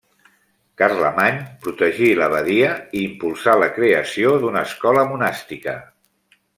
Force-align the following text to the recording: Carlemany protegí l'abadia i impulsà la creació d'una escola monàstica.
Carlemany 0.81 1.37
protegí 1.65 2.09
l'abadia 2.21 2.71
i 3.01 3.05
impulsà 3.11 3.57
la 3.65 3.71
creació 3.79 4.35
d'una 4.45 4.69
escola 4.71 5.09
monàstica. 5.15 5.81